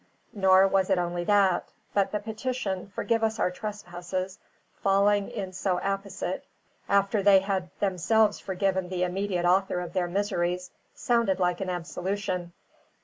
Nor 0.33 0.67
was 0.67 0.89
it 0.89 0.97
only 0.97 1.23
that. 1.25 1.69
But 1.93 2.11
the 2.11 2.19
petition 2.19 2.91
"Forgive 2.95 3.23
us 3.23 3.37
our 3.37 3.51
trespasses," 3.51 4.39
falling 4.81 5.29
in 5.29 5.53
so 5.53 5.77
apposite 5.77 6.43
after 6.89 7.21
they 7.21 7.41
had 7.41 7.69
themselves 7.79 8.39
forgiven 8.39 8.89
the 8.89 9.03
immediate 9.03 9.45
author 9.45 9.79
of 9.79 9.93
their 9.93 10.07
miseries, 10.07 10.71
sounded 10.95 11.39
like 11.39 11.61
an 11.61 11.69
absolution. 11.69 12.51